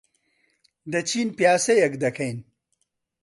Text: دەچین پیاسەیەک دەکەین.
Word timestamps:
دەچین 0.91 1.29
پیاسەیەک 1.37 1.93
دەکەین. 2.03 2.37